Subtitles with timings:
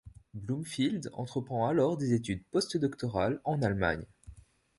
[0.33, 4.07] Bloomfield entreprend alors des études postdoctorales en Allemagne.